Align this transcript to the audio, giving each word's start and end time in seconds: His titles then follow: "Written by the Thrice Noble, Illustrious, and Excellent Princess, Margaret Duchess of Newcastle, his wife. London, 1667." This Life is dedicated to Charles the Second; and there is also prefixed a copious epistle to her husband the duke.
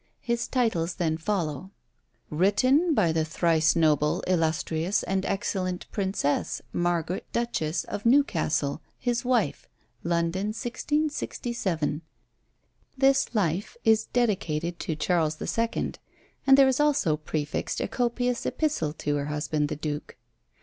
His 0.21 0.47
titles 0.47 0.95
then 0.95 1.15
follow: 1.15 1.69
"Written 2.31 2.95
by 2.95 3.11
the 3.11 3.23
Thrice 3.23 3.75
Noble, 3.75 4.21
Illustrious, 4.25 5.03
and 5.03 5.23
Excellent 5.27 5.85
Princess, 5.91 6.59
Margaret 6.73 7.27
Duchess 7.31 7.83
of 7.83 8.03
Newcastle, 8.03 8.81
his 8.97 9.23
wife. 9.23 9.69
London, 10.03 10.47
1667." 10.47 12.01
This 12.97 13.35
Life 13.35 13.77
is 13.85 14.05
dedicated 14.05 14.79
to 14.79 14.95
Charles 14.95 15.35
the 15.35 15.45
Second; 15.45 15.99
and 16.47 16.57
there 16.57 16.67
is 16.67 16.79
also 16.79 17.15
prefixed 17.15 17.79
a 17.79 17.87
copious 17.87 18.47
epistle 18.47 18.93
to 18.93 19.17
her 19.17 19.25
husband 19.25 19.69
the 19.69 19.75
duke. 19.75 20.17